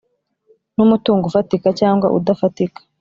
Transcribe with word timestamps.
numutungo 0.75 1.23
ufatika 1.27 1.69
cyangwa 1.79 2.07
udafatika 2.17 2.81